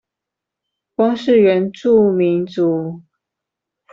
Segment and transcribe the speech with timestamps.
[0.95, 3.03] 光是原住民族